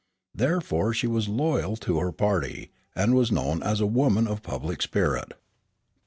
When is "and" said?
2.95-3.13